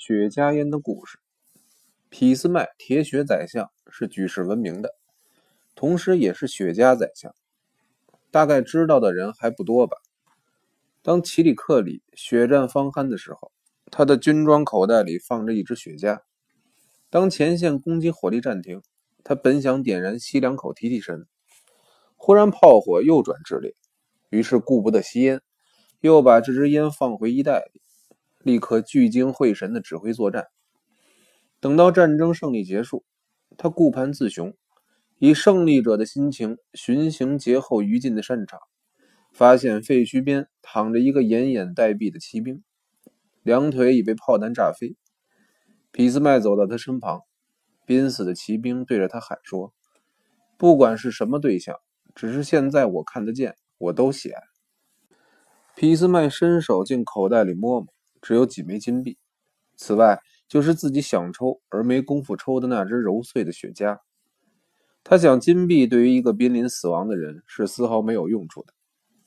[0.00, 1.18] 雪茄烟的故事。
[2.08, 4.94] 俾斯麦铁血宰相是举世闻名的，
[5.74, 7.34] 同时也是雪茄宰相。
[8.30, 9.96] 大概知道的人还不多吧？
[11.02, 13.50] 当齐里克里血战方酣的时候，
[13.90, 16.20] 他的军装口袋里放着一支雪茄。
[17.10, 18.80] 当前线攻击火力暂停，
[19.24, 21.26] 他本想点燃吸两口提提神，
[22.14, 23.74] 忽然炮火又转炽烈，
[24.30, 25.40] 于是顾不得吸烟。
[26.00, 27.82] 又把这支烟放回衣袋里，
[28.42, 30.46] 立刻聚精会神地指挥作战。
[31.60, 33.04] 等到战争胜利结束，
[33.56, 34.54] 他顾盼自雄，
[35.18, 38.60] 以胜利者的心情巡行劫后余烬的战场，
[39.32, 42.62] 发现废墟边躺着一个奄奄待毙的骑兵，
[43.42, 44.96] 两腿已被炮弹炸飞。
[45.90, 47.22] 俾斯麦走到他身旁，
[47.84, 49.72] 濒死的骑兵对着他喊说
[50.56, 51.74] ：“不管是什么对象，
[52.14, 54.40] 只是现在我看得见，我都喜爱。”
[55.74, 57.88] 俾斯麦伸手进口袋里摸摸，
[58.20, 59.18] 只有几枚金币。
[59.76, 63.98] 此外，就是自己想抽而没工夫抽的那只揉碎的雪茄。
[65.04, 68.72] 他想，金币对于一个濒临死亡的人是丝毫没有用处的。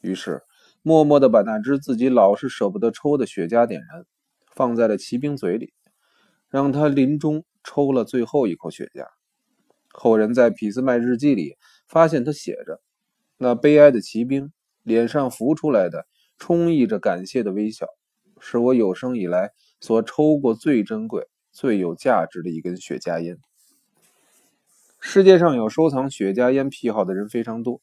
[0.02, 0.42] 于是，
[0.82, 4.06] 默默地把那只自己老是舍不得抽的雪茄点燃，
[4.54, 5.74] 放在了骑兵嘴里，
[6.50, 9.06] 让他临终抽了最后一口雪茄。
[9.90, 11.56] 后人在俾斯麦日记里
[11.88, 12.82] 发现，他写着
[13.38, 14.52] ：“那悲哀的骑兵
[14.84, 16.06] 脸上浮出来的。”
[16.38, 17.86] 充溢着感谢的微笑，
[18.42, 23.38] 是我有生以来所抽过最珍贵、最有价值的一根雪茄烟。
[25.00, 27.80] 世界上有收藏雪茄烟癖好的人非常多。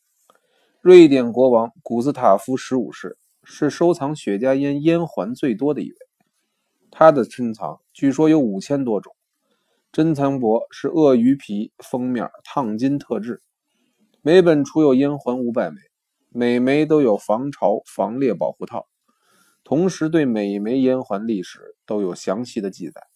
[0.82, 5.96] 瑞典国王古斯塔夫十五世是收藏雪茄烟烟环最多的一位，
[6.90, 9.14] 他的珍藏据说有五千多种。
[9.92, 13.40] 珍藏簿是鳄鱼皮封面烫金特制，
[14.20, 15.76] 每本出有烟环五百枚。
[16.30, 18.86] 每枚都有防潮防裂保护套，
[19.69, 23.06] 同时对每一枚烟环历史都有详细的记载。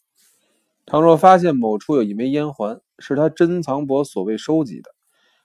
[0.85, 4.91] 倘若发现某处有一枚烟环是他珍藏簿所谓收集的，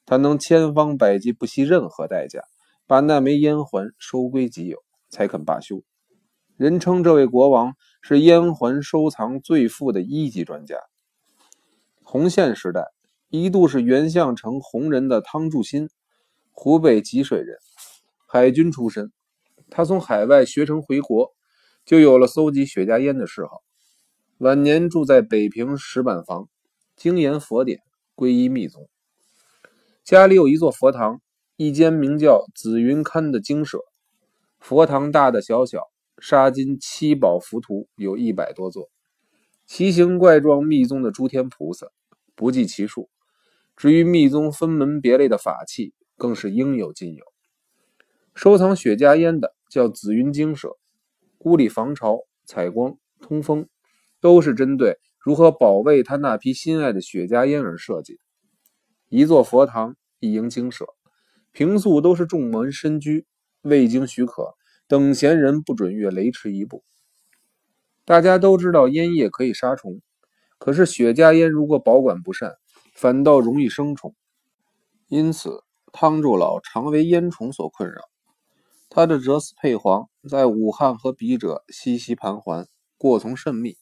[0.06, 2.42] 他能千方百计不惜任何代价
[2.86, 5.82] 把那枚烟环收归己有，才肯罢休。
[6.58, 10.76] 人称这位国王是烟环收藏最富的一级专家。
[12.04, 12.92] 洪宪时代
[13.30, 15.90] 一度是原相城红人的汤祝新。
[16.52, 17.58] 湖北吉水人，
[18.26, 19.14] 海军出身。
[19.70, 21.34] 他从海外学成回国，
[21.86, 23.64] 就有了搜集雪茄烟的嗜好。
[24.40, 26.48] 晚年住在北平石板房，
[26.96, 27.82] 精研佛典，
[28.16, 28.88] 皈依密宗。
[30.04, 31.22] 家里有一座佛堂，
[31.56, 33.80] 一间名叫紫云龛的精舍。
[34.60, 35.82] 佛堂大大小小，
[36.18, 38.90] 沙金七宝浮屠有一百多座，
[39.66, 41.88] 奇形怪状密宗的诸天菩萨
[42.36, 43.10] 不计其数。
[43.76, 47.26] 至于密宗分门别类的法器，更是应有尽有。
[48.34, 50.78] 收藏雪茄烟的叫紫云精舍，
[51.40, 53.68] 屋里防潮、采光、通风，
[54.22, 58.20] 都是针对如何保卫他那批心爱的雪茄烟而设计的。
[59.10, 60.86] 一座佛堂，一营精舍，
[61.52, 63.26] 平素都是众门深居，
[63.62, 64.56] 未经许可，
[64.88, 66.84] 等闲人不准越雷池一步。
[68.06, 70.02] 大家都知道烟叶可以杀虫，
[70.58, 72.56] 可是雪茄烟如果保管不善，
[72.94, 74.16] 反倒容易生虫，
[75.08, 75.64] 因此。
[75.94, 78.02] 汤祝老常为烟虫所困扰，
[78.98, 82.66] 他的哲思配皇在武汉和笔者熙熙盘桓，
[82.98, 83.78] 过从甚密。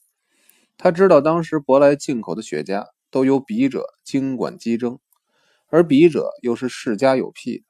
[0.76, 5.00] 他知道当时舶来进口的雪茄都由笔者经管机征，
[5.68, 7.64] 而笔者又是世家有癖，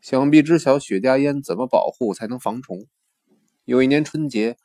[0.00, 2.86] 想必知晓雪茄烟怎么保护才能防虫。
[3.66, 4.56] 有一年春节，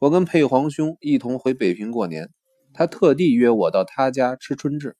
[0.00, 2.28] 我跟佩皇兄一同回北平过年，
[2.74, 4.98] 他特地约我到他家吃春至。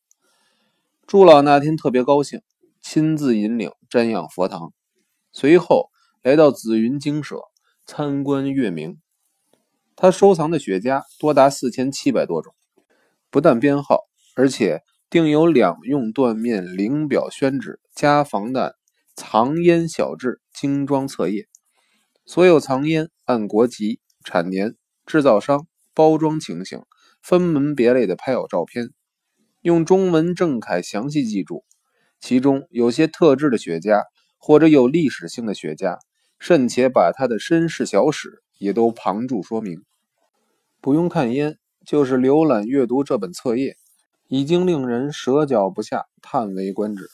[1.06, 2.40] 祝老那天特别高兴。
[2.80, 4.72] 亲自引领瞻仰佛堂，
[5.30, 5.90] 随后
[6.22, 7.36] 来到紫云精舍
[7.86, 8.98] 参观月明。
[9.96, 12.54] 他收藏的雪茄多达四千七百多种，
[13.30, 14.00] 不但编号，
[14.36, 18.74] 而且定有两用缎面领表宣纸加防弹
[19.14, 21.48] 藏烟小志精装册页。
[22.26, 24.76] 所有藏烟按国籍、产年、
[25.06, 26.82] 制造商、包装情形
[27.22, 28.90] 分门别类的拍有照片，
[29.62, 31.64] 用中文正楷详细记注。
[32.20, 34.02] 其中有些特制的雪茄，
[34.36, 35.96] 或者有历史性的雪茄，
[36.40, 39.84] 甚且把他的身世小史也都旁注说明。
[40.80, 43.76] 不用看烟，就是浏览阅读这本册页，
[44.26, 47.06] 已经令人舌脚不下，叹为观止。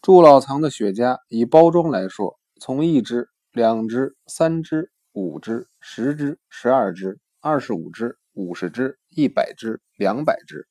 [0.00, 10.66] 祝老藏的雪茄，以包装来说，从一支、两支、三支、五支、十支、十二支、二十五支、五十支、一百支、两百支。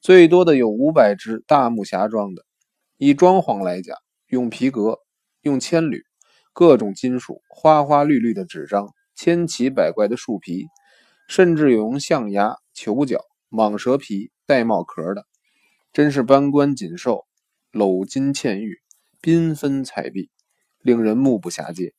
[0.00, 2.44] 最多的有五百只大木匣装的，
[2.96, 3.96] 以装潢来讲，
[4.28, 4.98] 用皮革、
[5.42, 6.04] 用铅铝、
[6.52, 10.66] 各种金属、花花绿绿的纸张、千奇百怪的树皮，
[11.28, 15.26] 甚至有用象牙、球角、蟒蛇皮带帽壳的，
[15.92, 17.24] 真是斑冠锦绶、
[17.72, 18.80] 镂金嵌玉、
[19.22, 20.30] 缤纷彩碧，
[20.80, 21.94] 令人目不暇接。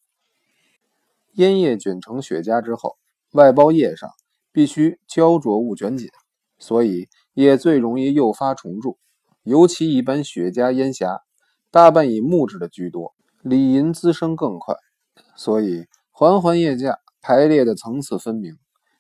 [1.34, 2.98] 烟叶卷成雪茄之后，
[3.32, 4.10] 外包叶上
[4.52, 6.10] 必须胶着物卷紧，
[6.60, 9.00] 所以也最容易诱发虫蛀。
[9.44, 11.22] 尤其一般雪茄烟匣，
[11.72, 14.76] 大半以木质的居多，里银滋生更快，
[15.36, 18.58] 所以环环叶架排列的层次分明。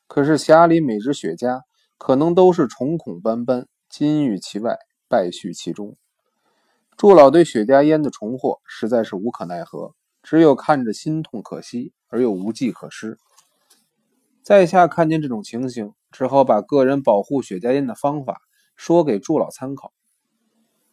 [0.07, 1.61] 可是匣里每只雪茄
[1.97, 4.77] 可能都是重孔斑斑，金玉其外，
[5.07, 5.95] 败絮其中。
[6.97, 11.93] 祝老对雪茄烟的重祸实在是无可奈何，只有看着心痛可惜。
[12.13, 13.17] 而又无计可施，
[14.43, 18.41] 在下看见这种情形，只好把个人保护雪茄烟的方法
[18.75, 19.93] 说给祝老参考。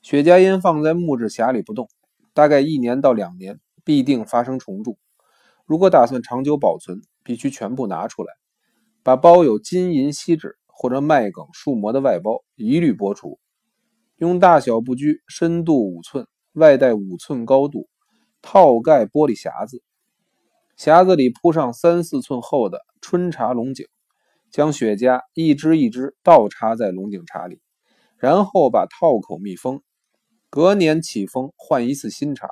[0.00, 1.89] 雪茄烟放在木质匣里不动，
[2.38, 4.96] 大概一年到两年必定发生虫蛀。
[5.67, 8.32] 如果打算长久保存，必须全部拿出来，
[9.02, 13.40] 把包有金银锡纸或者麦梗树膜的外包一律剥除，
[14.19, 17.88] 用大小不拘、深度五寸、外带五寸高度
[18.40, 19.82] 套盖玻璃匣子。
[20.76, 23.85] 匣子里铺上三四寸厚的春茶龙井，
[24.52, 27.61] 将雪茄一支一支倒插在龙井茶里，
[28.17, 29.82] 然后把套口密封。
[30.50, 32.49] 隔年起封换一次新茶。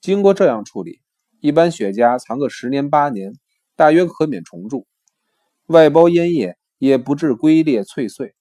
[0.00, 1.00] 经过这样处理，
[1.40, 3.32] 一般雪茄藏个十年八年，
[3.76, 4.86] 大约可免虫蛀。
[5.66, 8.34] 外包烟叶也不致龟裂脆碎，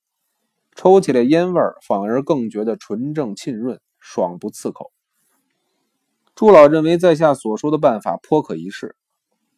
[0.76, 4.92] 抽起来烟味反而更觉得纯正沁润，爽不刺口。
[6.36, 8.98] 朱老认为在下所说的办法颇可一试。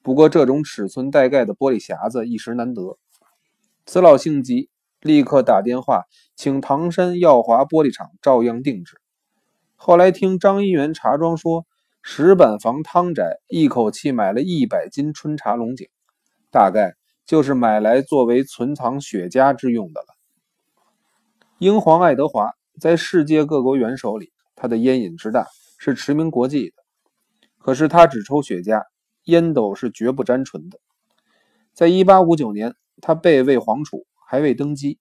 [0.03, 2.99] 不过，这种尺寸带盖的玻璃匣子一时难得。
[3.87, 4.69] 此老性急，
[5.01, 6.03] 立刻打电话
[6.35, 9.01] 请唐山耀华玻璃厂照样定制。
[9.75, 11.65] 后来听张一元茶庄说，
[12.01, 15.87] 石板房汤宅一口气买了一百斤春茶龙井，
[16.49, 16.95] 大概
[17.25, 20.07] 就是买来作为存藏雪茄之用的了。
[21.59, 26.75] 英皇爱德华在世界各国元首里，他的烟瘾之大是驰名国际的。
[27.57, 28.83] 可是他只抽雪茄。
[29.27, 30.77] 烟斗是绝不沾唇的。
[31.73, 34.99] 在一八五九年，他被位皇储，还未登基，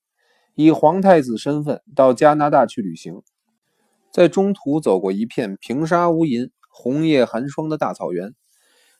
[0.54, 3.20] 以皇太子身份到加拿大去旅行，
[4.14, 8.32] 在中途走过一片平沙无垠、红叶寒霜的大草原，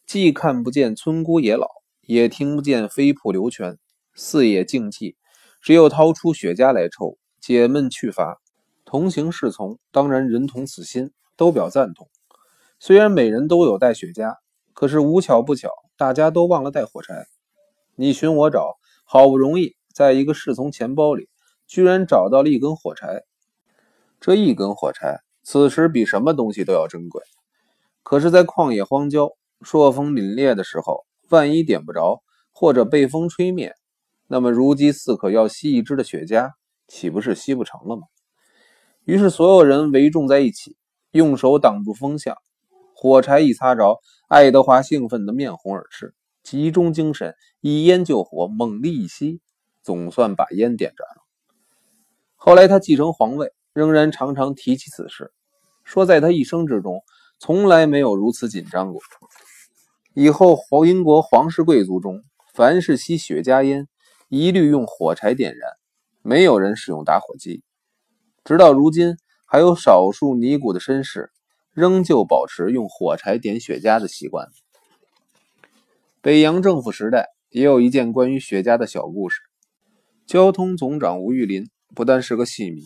[0.09, 1.69] 既看不见村姑野老，
[2.01, 3.79] 也听不见飞瀑流泉，
[4.17, 5.15] 四野静寂，
[5.63, 8.41] 只有掏出雪茄来抽，解闷去乏。
[8.85, 12.09] 同行侍从当然人同此心，都表赞同。
[12.81, 14.35] 虽然每人都有带雪茄。
[14.73, 17.29] 可是无巧不巧，大家都忘了带火柴。
[17.95, 18.75] 你寻我找，
[19.05, 21.29] 好不容易在一个侍从钱包里，
[21.69, 23.23] 居然找到了一根火柴。
[24.25, 27.21] 这一根火柴，此时比什么东西都要珍贵。
[28.03, 33.75] 可是，在旷野荒郊、朔风凛冽的时候，万一点不着，或者被风吹灭，
[34.27, 36.53] 那么如饥似渴要吸一支的雪茄，
[36.89, 38.05] 岂不是吸不成了吗？
[39.05, 40.75] 于是，所有人围众在一起，
[41.11, 42.35] 用手挡住风向。
[42.95, 49.43] 火柴一擦着，爱德华兴奋得面红耳赤，集中精神，以烟救火，猛力一吸，
[49.83, 51.23] 总算把烟点着了。
[52.37, 55.33] 后来他继承皇位，仍然常常提起此事，
[55.85, 57.03] 说在他一生之中，
[57.39, 59.03] 从来没有如此紧张过。
[60.15, 60.57] 以后
[60.87, 62.23] 英国皇室贵族中，
[62.55, 63.87] 凡是吸雪茄烟，
[64.29, 65.73] 一律用火柴点燃，
[66.23, 67.63] 没有人使用打火机。
[68.45, 71.31] 直到如今，还有少数尼古的绅士。
[71.75, 74.47] 仍旧保持用火柴点雪茄的习惯。
[76.21, 79.41] 北洋政府时代也有一件关于雪茄的小故事。
[80.25, 82.85] 交通总长吴玉林不但是个戏迷，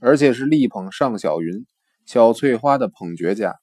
[0.00, 1.66] 而且是力捧尚小云、
[2.06, 3.56] 小翠花的捧角家。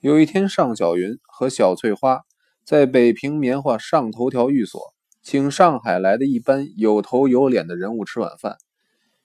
[0.00, 2.22] 有一天，尚小云和小翠花
[2.64, 4.92] 在北平棉花上头条寓所，
[5.22, 8.56] 请上海来的一班有头有脸的人物吃晚饭，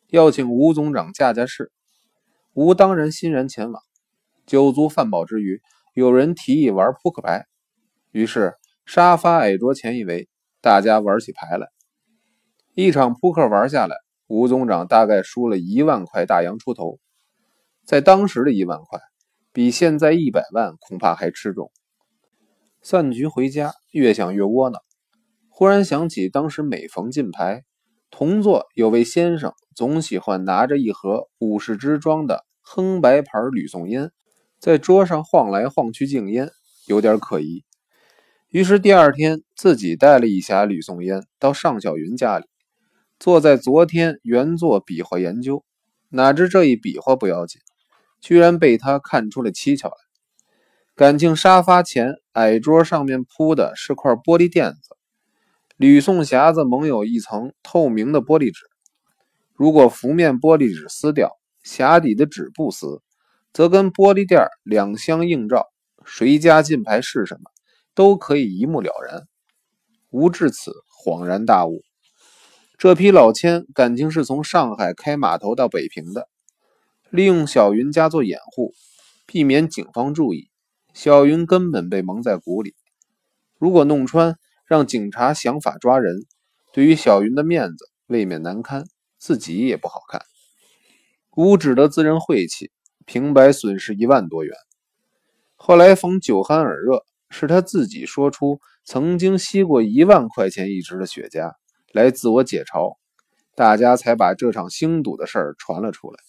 [0.10, 1.72] 要请吴总长驾驾势。
[2.54, 3.82] 吴当然欣然前往。
[4.46, 5.62] 酒足饭饱之余，
[5.94, 7.46] 有人提议玩扑克牌，
[8.12, 8.56] 于是
[8.86, 10.28] 沙发矮桌前一围，
[10.62, 11.68] 大家玩起牌来。
[12.74, 13.96] 一场扑克玩下来，
[14.30, 17.00] 吴总长大概输了一万块大洋出头，
[17.84, 19.00] 在当时的一万块，
[19.52, 21.72] 比现在一百万恐怕还吃重。
[22.84, 24.80] 散局回家，越想越窝囊，
[25.50, 27.64] 忽然想起当时每逢进牌，
[28.12, 34.12] 同座有位先生总喜欢拿着一盒五十支装的亨白牌吕宋烟。
[34.60, 36.52] 在桌上晃来晃去敬烟，
[36.86, 37.64] 有点可疑。
[38.50, 42.46] 于是第二天自己带了一匣吕宋烟到尚小云家里，
[43.20, 45.66] 坐在昨天原作比划研究。
[46.08, 47.62] 哪知这一比划不要紧，
[48.22, 49.96] 居然被他看出了蹊跷来。
[50.96, 54.96] 感情沙发前矮桌上面铺的是块玻璃垫子，
[55.78, 58.66] 铝送匣子蒙有一层透明的玻璃纸，
[59.54, 63.02] 如果浮面玻璃纸撕掉，匣底的纸不撕，
[63.54, 65.68] 则跟玻璃垫两相映照，
[66.04, 67.52] 谁家进牌是什么，
[67.94, 69.28] 都可以一目了然。
[70.10, 71.84] 吴至此恍然大悟，
[72.80, 76.30] 这批老千感情是从上海开码头到北平的，
[77.10, 78.74] 利用小云家做掩护，
[79.26, 80.48] 避免警方注意。
[80.94, 82.76] 小云根本被蒙在鼓里，
[83.58, 86.26] 如果弄穿，让警察想法抓人，
[86.72, 88.86] 对于小云的面子未免难堪，
[89.18, 90.22] 自己也不好看。
[91.36, 92.72] 吴只得自认晦气，
[93.06, 94.56] 平白损失一万多元。
[95.58, 101.52] 后来逢酒酣耳热，是他自己说出曾经吸过一万块钱一支的雪茄
[101.92, 102.98] 来自我解嘲，
[103.56, 106.29] 大家才把这场星赌的事儿传了出来。